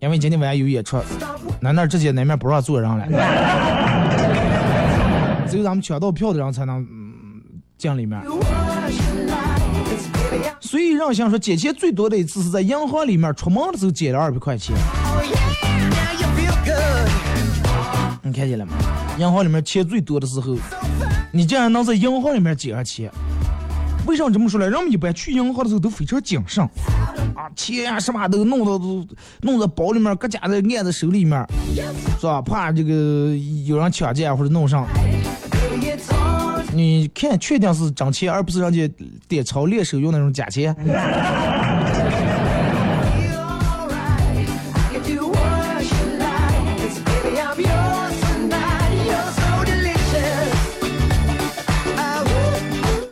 [0.01, 0.99] 因为今天晚上有演出，
[1.61, 3.05] 那那直接那面不让坐人了，
[5.51, 7.43] 只有咱们抢到票的人才能嗯
[7.77, 8.23] 进里面。”
[10.61, 14.75] 所以让想说借钱最多的一次是在银行里面出门的时候借了二百块钱，
[18.23, 18.73] 你看见了吗？
[19.19, 20.57] 银行里面钱最多的时候，
[21.33, 23.11] 你竟然能在银行里面借上钱，
[24.07, 24.69] 为啥这么说呢？
[24.69, 26.65] 人们一般去银行的时候都非常谨慎，
[27.35, 29.07] 啊，钱呀什么都弄到都
[29.43, 31.47] 弄在包里面，搁家的按在手里面，
[32.19, 32.41] 是吧？
[32.41, 34.87] 怕这个有人抢劫或者弄上。
[36.75, 38.91] 你看，确定是真钱，而不是人家
[39.29, 40.75] 典藏练手用那种假钱。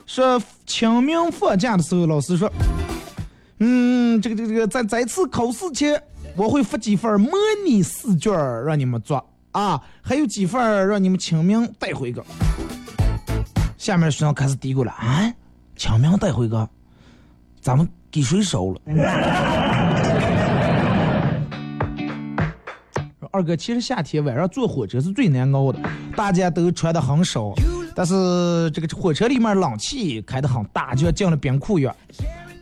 [0.06, 2.50] 说清明放假的时候，老师说，
[3.58, 6.02] 嗯，这个这个这个，在再次考试前，
[6.36, 7.30] 我会发几份模
[7.64, 8.32] 拟试卷
[8.64, 12.20] 让你们做啊，还有几份让你们清明带回去。
[13.80, 15.32] 下面学生开始嘀咕了啊，
[15.74, 16.68] 清明带回个，
[17.62, 18.80] 咱们给谁收了？
[23.32, 25.78] 二哥，其实夏天晚上坐火车是最难熬的，
[26.14, 27.54] 大家都穿的很少，
[27.94, 31.96] 但是这个火车里面冷气开的很大，就像进了冰库一样，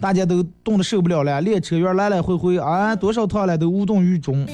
[0.01, 1.41] 大家都冻得受不了了。
[1.41, 4.47] 列车员来来回回啊，多少趟了都无动于衷。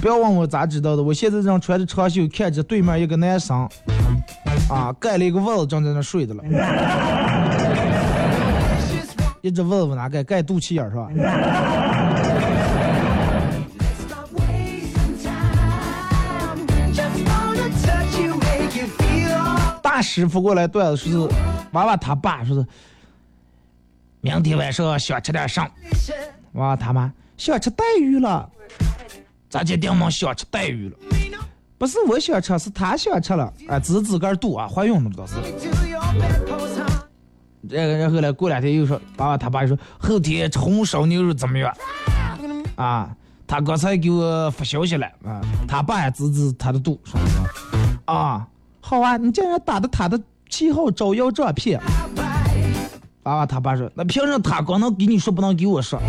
[0.00, 3.68] 不要问我咋知道的，我现在正穿着长袖，看着对面一个男生，
[4.72, 6.42] 啊，盖了一个窝子，正在那睡着了，
[9.42, 10.24] 一只窝子哪盖？
[10.24, 11.10] 盖肚脐眼是吧？
[19.82, 21.34] 大师傅过来段子说是
[21.72, 22.66] 娃娃他爸说是，
[24.22, 25.70] 明天晚上想吃点啥？
[26.52, 28.48] 娃娃他妈想吃带鱼了，
[29.50, 30.96] 咱家丁妈想吃带鱼了，
[31.82, 35.34] 不是我想吃，是他想吃了，啊，只是自个儿肚啊，怀孕了倒是。
[37.68, 41.74] 这个然后呢，过两天又说爸爸他爸又说后天红烧牛肉怎么样？
[42.76, 43.10] 啊，
[43.48, 47.18] 他刚才给我发消息了啊，他爸也指指他的肚说
[48.04, 48.46] 啊。
[48.80, 50.16] 好啊，你竟然打的他的
[50.48, 51.80] 旗号招摇撞骗。
[53.24, 56.00] 爸爸他爸说：“那凭什么他光能给你说，不能给我说？”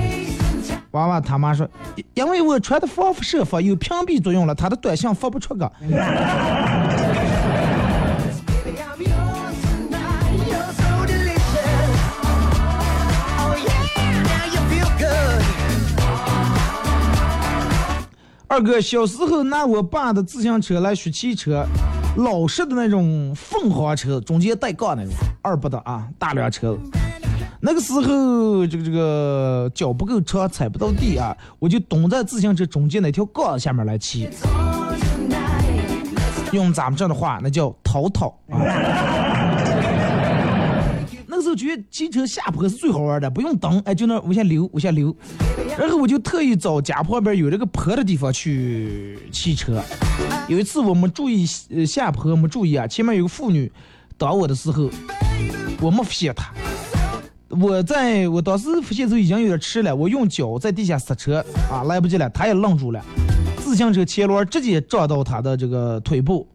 [0.93, 1.67] 娃娃他妈说
[2.13, 5.65] ：“因为我穿的防辐射发有屏蔽作用了，他的短信发不出个。”
[18.47, 21.65] 二哥小时候拿我爸的自行车来学骑车。
[22.17, 26.77] 老式的那种凤凰车，中间带杠那种二八的啊，大梁车。
[27.65, 34.27] 那个时候，这个这个脚不够长，踩不到地啊，我就蹲在自行车中间那条杠下面来骑。
[36.51, 38.59] 用咱们这的话，那叫逃逃啊。
[41.25, 45.15] 那个时候觉得骑车下坡是最好玩的，不用蹬，哎，就那往下溜，往下溜。
[45.79, 49.81] 然后我就特意找家旁边有这个坡的地方去骑车。
[50.49, 53.71] 有一次我们注意下坡没注意啊，前面有个妇女
[54.17, 54.89] 挡我的时候，
[55.79, 56.51] 我没发现她。
[57.61, 63.03] 我在我当时发现时已经有点迟了，我用脚在地下刹车啊，来不及了，他也愣住了。
[63.57, 66.47] 自行车前轮直接撞到他的这个腿部，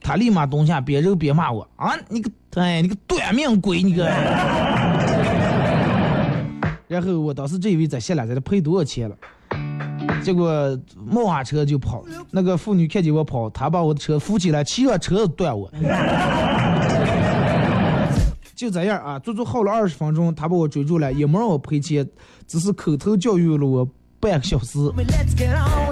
[0.00, 4.04] 他立马蹲下边揉边骂我啊，你个哎你个短命鬼你个。
[6.88, 9.16] 然后我当时这以为在下来，在这赔多少钱了，
[10.22, 12.04] 结果冒下车就跑。
[12.30, 15.70] 那个妇女看见我跑，她把我的车扶起来，骑上车子断我。
[18.62, 22.08] 就这样啊，足足耗了二十分钟，他把我追住了，也没让我赔钱，
[22.46, 23.84] 只是口头教育了我
[24.20, 24.78] 半个小时。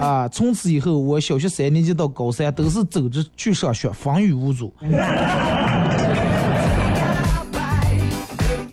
[0.01, 4.73] 啊，从此以后，我小学三年级到高三都是走着去上学，风雨无阻。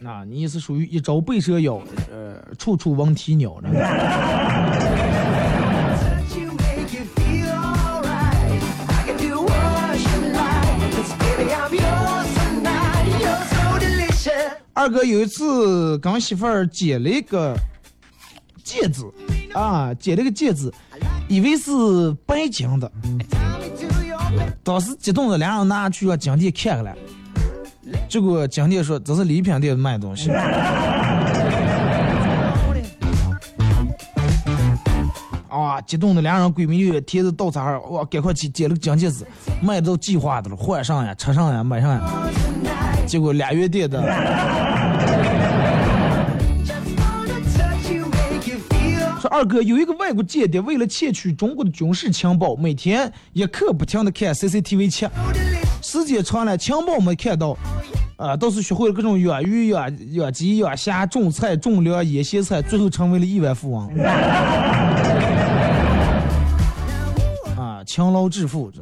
[0.05, 1.81] 啊，你是属于一朝被蛇咬。
[2.11, 3.69] 呃处处闻啼鸟呢。
[14.77, 17.57] 二哥有一次跟媳妇儿捡了一个
[18.63, 19.01] 戒指，
[19.55, 20.71] 啊，捡了个戒指，
[21.27, 21.71] 以为是
[22.27, 22.91] 白金的，
[24.63, 26.95] 当时激动的两人拿去让金店看看了，
[28.07, 30.29] 结果金店说这是礼品店卖东西。
[35.49, 35.81] 啊！
[35.87, 39.25] 激动的两人闺蜜又提着稻草，哇，赶快去捡了个金戒指，
[39.59, 42.29] 买都计划的了，换上呀，吃上呀，买上呀。
[43.07, 44.66] 结果俩月店的。
[49.19, 55.07] 说二哥有一个外国间谍，为了窃取中国的军事情报，每天一刻不停的看 CCTV 七，
[55.81, 57.57] 时间长了，情报没看到，
[58.17, 63.89] 啊，倒是学会了各种养鱼、养养鸡、养虾、种菜、种粮、腌咸菜，最后成为了亿万富翁。
[67.57, 68.81] 啊勤劳致富，这。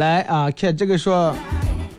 [0.00, 1.36] 来啊，看这个说，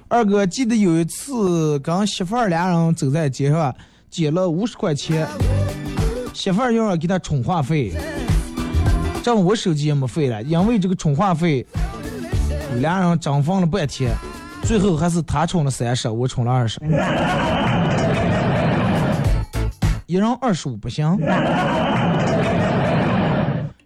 [0.07, 3.71] 二哥记得有一次跟媳妇儿俩人走在街上，
[4.09, 5.27] 捡了五十块钱，
[6.33, 7.93] 媳妇儿要给他充话费。
[9.21, 11.63] 这我手机也没费了，因为这个充话费，
[12.79, 14.11] 俩人争分了半天，
[14.63, 16.79] 最后还是他充了三十，我充了二十。
[20.07, 21.05] 一人二十五不行。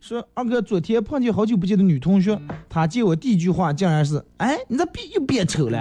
[0.07, 2.39] 说二哥，昨天碰见好久不见的女同学，
[2.69, 5.79] 她见我第一句话竟然是：“哎，你咋变又变丑了？”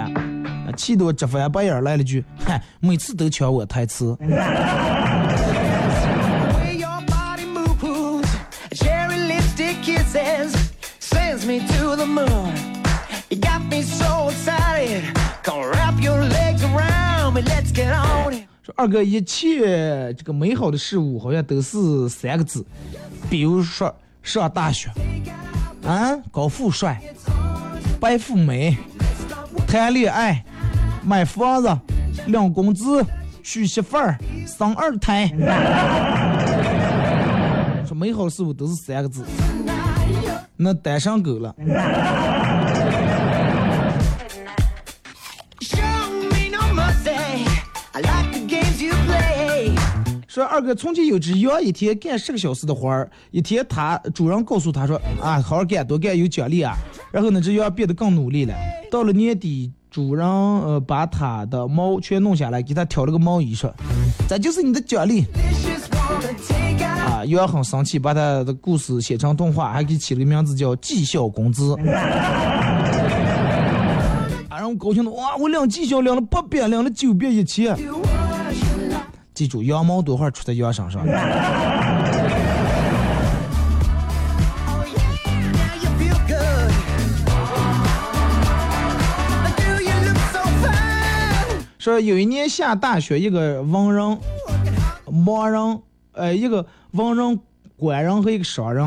[0.65, 4.17] 啊气得我直翻白眼来了句：“嗨，每次都抢我台词。
[18.63, 22.65] 说二哥，一切这个美好的事物好像都是三个字，
[23.29, 23.95] 比如说
[24.25, 24.89] 上大学，
[25.85, 26.99] 啊，高富帅，
[27.99, 28.75] 白富美，
[29.67, 30.43] 谈恋爱，
[31.03, 31.69] 买房子，
[32.25, 33.05] 领工资，
[33.43, 34.17] 娶媳妇儿，
[34.47, 35.31] 生二胎。
[37.87, 39.23] 说美好事物都是三个字，
[40.57, 41.53] 那单身狗了。
[50.35, 56.75] 说二哥，从前有只羊，一天干十个小时的活儿，一天他主人告诉他说啊，好好干，多干有奖励啊。
[57.09, 58.53] 然后呢，这羊变得更努力了。
[58.91, 63.73] 到了年底，主人呃把他的毛全弄下来，给他挑了个毛衣，说
[64.27, 65.23] 这就是你的奖励
[66.81, 67.23] 啊。
[67.23, 71.73] 羊很生气，把他的故事写成动画，还给起了个名字叫绩效工资。
[74.49, 75.37] 啊， 让我高兴的哇！
[75.37, 77.73] 我领绩效领了八遍，领了九遍一千。
[79.35, 81.05] 记住，羊毛多会儿出在羊身上。
[91.77, 94.17] 说有一年下大雪，一个文人、
[95.05, 95.81] 盲人，
[96.13, 97.39] 呃，一个文人、
[97.75, 98.83] 官人和一个商人，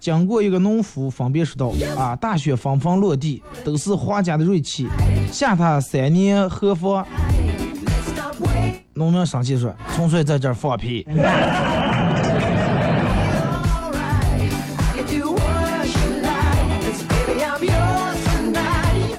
[0.00, 4.88] 经过一个农夫，分别说道：啊，大雪纷纷落地，都是皇家的锐气，
[5.30, 7.06] 下他三年何妨？
[8.94, 11.06] 农民生气说：“纯粹在这儿放屁。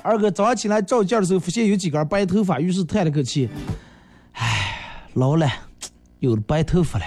[0.02, 3.50] 二哥早上起来照镜的时候，发现有几根白头发，于是叹了口气
[4.34, 4.80] ：“唉，
[5.14, 5.48] 老了，
[6.20, 7.06] 有了白头发了。”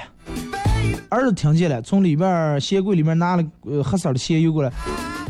[1.08, 4.70] 儿子听见了，从里边鞋柜里面拿了呃黑色的鞋油过来，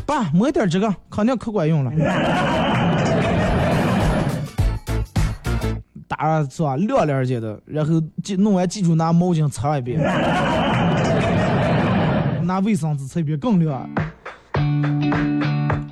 [0.04, 1.90] 爸抹点这个，肯定可管用了。
[6.10, 10.00] 打上是吧，亮亮姐的，然后记弄完记住拿毛巾擦一遍，
[12.42, 13.88] 拿卫生纸擦一遍更亮。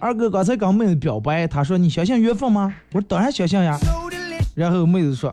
[0.01, 2.75] 二哥刚才跟妹子表白，他说你相信缘分吗？
[2.93, 3.79] 我说当然相信呀。
[4.57, 5.33] 然后妹子说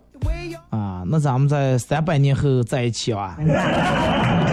[0.70, 3.36] 啊，那咱们在三百年后在一起啊。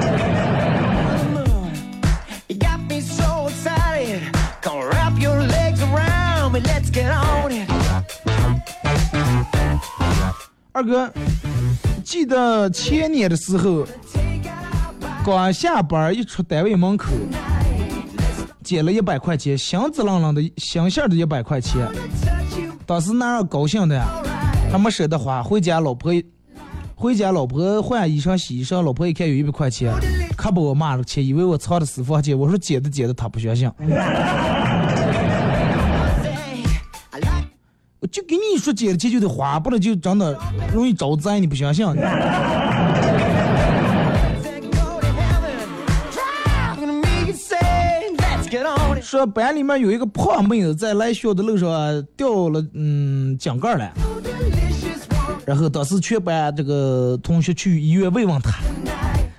[10.74, 11.12] 二哥，
[12.02, 13.86] 记得前年的时候，
[15.22, 17.12] 刚下班一出单位门口，
[18.64, 21.86] 捡了一百块钱，香滋楞楞的香馅的一百块钱。
[22.86, 24.06] 当时那样高兴的呀，
[24.72, 26.10] 还没舍得花，回家老婆，
[26.94, 29.92] 回家老婆换衣裳洗衣裳，老婆一看有一百块钱，
[30.38, 32.36] 可把我骂了去，以为我藏的私房钱。
[32.36, 33.70] 我说捡的捡的，他不相信。
[38.02, 40.36] 我就跟你说，借了钱就得花，不然就真的
[40.74, 41.86] 容易招灾，你不相信？
[49.00, 51.68] 说班里面有一个胖妹子在来学校的路上
[52.16, 53.92] 掉了嗯井盖了，
[55.44, 58.58] 然后当时全班这个同学去医院慰问她，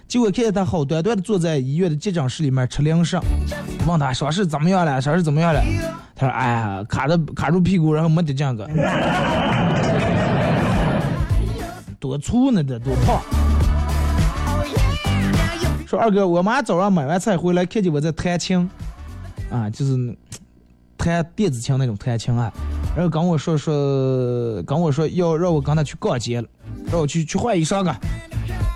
[0.08, 3.20] 结果看见她好端端的坐在医院的急诊室里面吃零食，
[3.86, 5.62] 问她伤势怎么样了，伤势怎么样了？
[6.16, 8.68] 她说哎呀卡的卡住屁股，然后没得这个，
[12.00, 13.22] 多粗呢这多胖。
[15.86, 18.70] 说二哥，我妈早上买完菜回来，看见我在弹琴，
[19.52, 20.18] 啊，就是
[20.98, 22.52] 弹电子琴那种弹琴啊，
[22.96, 26.48] 然后跟我说说，跟我说要让我跟她去逛街了，
[26.92, 27.96] 让我去去换衣裳啊。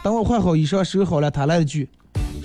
[0.03, 1.89] 等我换好衣裳收好了，她来了句：“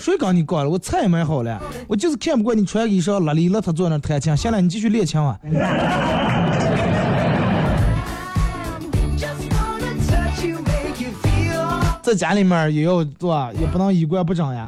[0.02, 0.68] 谁跟你搞了？
[0.68, 4.36] 我菜买好了，我就是看不惯你穿个衣裳邋里邋遢坐那弹琴。
[4.36, 5.38] 行了，你继续练琴啊。
[12.02, 13.48] 在家里面也要做？
[13.60, 14.66] 也不能衣冠不整呀。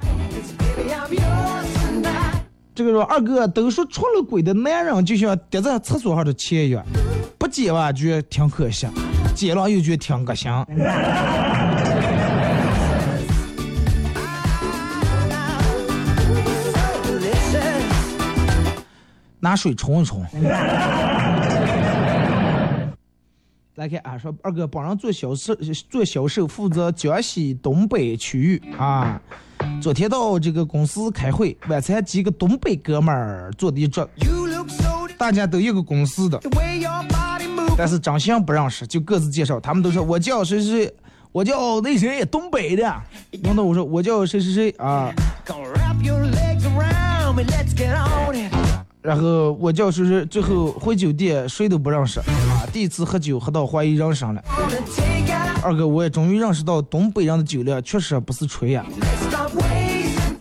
[2.73, 6.85] 这个说二哥都说出了轨的男人就像跌在厕所上的钱一样，
[7.37, 8.87] 不接吧觉得挺可惜，
[9.35, 10.49] 接了又觉得挺恶心。
[19.45, 20.25] 拿水冲一冲。
[23.75, 25.55] 来看啊，说二哥帮人做销售，
[25.91, 29.21] 做销售负责江西东北区域啊。
[29.83, 34.09] 昨天到这个公司开会，晚餐几个东北哥们儿坐的一桌
[35.19, 36.41] 大家都一个公司的.
[37.77, 39.61] 但是长相不认识，就各自介绍。
[39.61, 40.95] 他们都说我叫谁谁谁，
[41.33, 42.83] 我叫那谁，东北的。
[43.43, 45.13] 然后我说我叫谁谁谁啊，
[49.05, 52.25] 然后我叫谁谁，最后回酒店谁都不认识啊。
[52.73, 54.43] 第一次喝酒喝到怀疑人生了。
[55.63, 58.83] 二哥，我也终于认识到东北人的酒量确实不是吹呀、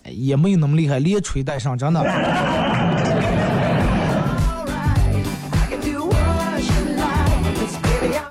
[0.09, 1.99] 也没有那么厉害，连吹带上，真的。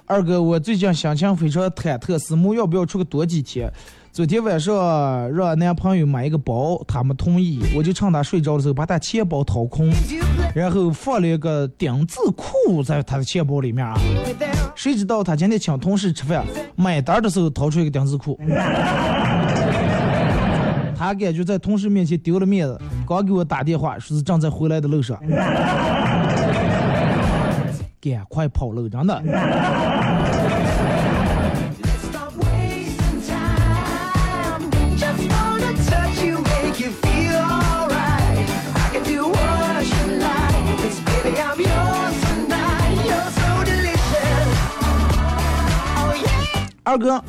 [0.07, 3.71] 二哥，我最近心情非常忐忑，思慕要不要出去多几天。
[4.13, 9.91] 昨天晚上让男朋友买一个包，他没同意，我就趁他睡着的时候把他钱包掏空，
[10.55, 13.99] 然后放了一个丁字裤在他的钱包里面啊。
[14.75, 16.45] 谁知道他今天请同事吃饭，
[16.77, 18.39] 买单的时候掏出一个丁字裤，
[20.95, 25.19] 他感觉在同事面前丢了面子，刚给我打电话说是正在回来的路上，
[27.99, 29.23] 赶快跑路，真的。
[46.85, 47.23] 二哥，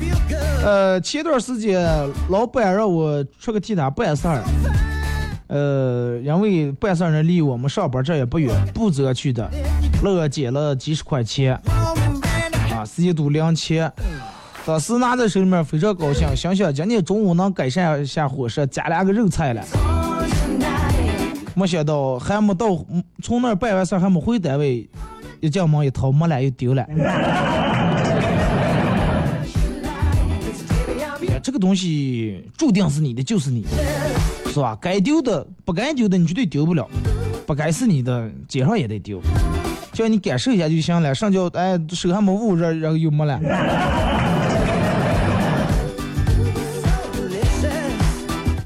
[0.64, 1.88] 呃，前段时间
[2.28, 4.42] 老板让我出个替他办事儿，
[5.46, 9.48] 呃，因为办事儿呢离我们上班这也不远，步着去的，
[10.02, 11.54] 乐减了几十块钱。
[12.74, 13.90] 啊，时间都两千。
[14.66, 19.62] 当时拿在手里面非常高兴，想想今天中午能改善一下伙食，加两个肉菜了。
[21.54, 22.66] 没想到还没到，
[23.22, 24.88] 从那儿办完事儿还没回单位，
[25.38, 26.84] 一进门一掏没了，又丢了。
[31.64, 33.70] 东西注定是你的就是你的，
[34.52, 34.76] 是吧？
[34.78, 36.86] 该丢的不该丢的你绝对丢不了，
[37.46, 39.18] 不该是你的街上也得丢，
[39.90, 41.14] 叫你感受一下就行了。
[41.14, 43.40] 上交哎手还没捂着，然后又没了。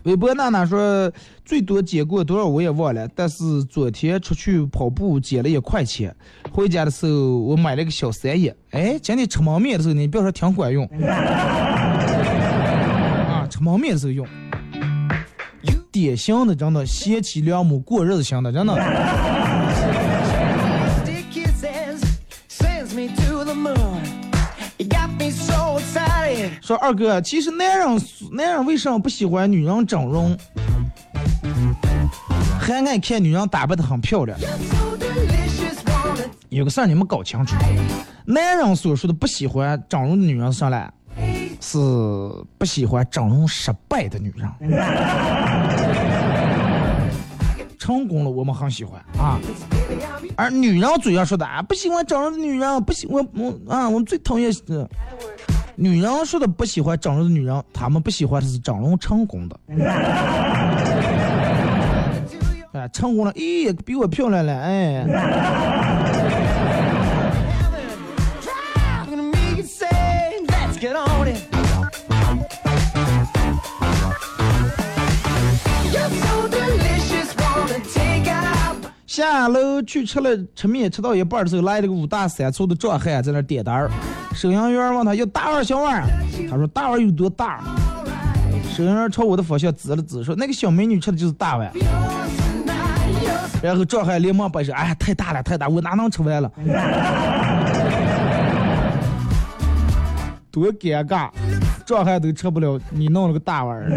[0.03, 1.12] 微博娜娜说，
[1.44, 6.12] 最多捡过多少我也忘了，但是昨天出去跑步捡了一块钱，
[6.51, 10.84] 回家的时候我买了个小三叶，哎，今天吃焖面的时候呢，你别说挺管用，
[13.59, 14.26] 啊，吃焖面的时候用，
[15.90, 18.74] 典型的真的贤妻良母过日子型的，真的。
[26.61, 28.00] 说二哥，其实男人
[28.32, 30.36] 男人为什么不喜欢女人整容，
[32.61, 34.38] 还爱看女人打扮的很漂亮？
[36.50, 37.56] 有个事儿你们搞清楚，
[38.26, 40.90] 男人所说的不喜欢整容的女人上来，
[41.60, 41.78] 是
[42.58, 44.48] 不喜欢整容失败的女人。
[47.78, 49.40] 成功了我们很喜欢啊，
[50.36, 54.62] 而女人嘴上说的啊不喜欢整容的女人，不喜我我啊我最讨厌是
[55.74, 59.58] 女人说的不喜欢整容的女人，她们不喜欢的是整容成功的。
[62.74, 65.06] 哎， 成功了，咦，比我漂亮了，哎。
[79.18, 83.90] 下楼去吃了吃面，吃到一半的时候，来了个五大三粗的壮汉在那点单儿。
[84.32, 86.04] 收银员问他要大碗小碗，
[86.48, 87.60] 他说大碗有多大？
[88.72, 91.68] 收银员朝我的方向指了指，说那个小美女吃的就是大碗。
[93.60, 96.48] 然后壮汉连忙摆手，哎呀，太大了，太大，我哪能吃完了？
[100.48, 101.28] 多尴尬，
[101.84, 103.90] 壮汉都吃不了，你弄了个大碗儿。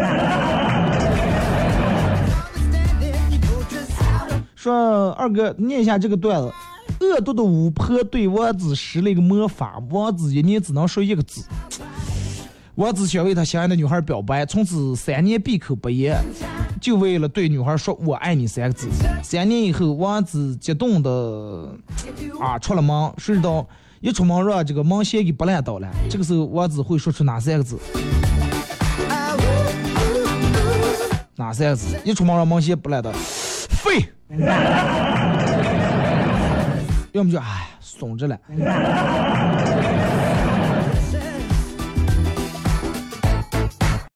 [4.62, 6.52] 说二哥念一下这个段子。
[7.00, 11.44] 恶毒的巫婆对王子施了一个魔法，王子一年只能说一个字。
[12.76, 16.16] 王子想为他心爱的女孩表白，从此三年闭口不言，
[16.80, 18.86] 就为了对女孩说“我爱你”三个字。
[19.20, 21.68] 三年以后，王子激动的
[22.38, 23.66] 啊出了门，谁知道
[24.00, 25.90] 一出门让这个门线给拨烂倒了。
[26.08, 27.76] 这个时候，王子会说出哪三个字？
[31.34, 31.96] 哪三个字？
[32.04, 33.12] 一出门让门线拨烂倒，
[33.82, 34.04] 废。
[37.12, 38.38] 要么就哎，怂着了。